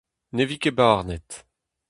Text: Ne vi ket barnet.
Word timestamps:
Ne 0.35 0.43
vi 0.47 0.55
ket 0.61 0.77
barnet. 0.79 1.29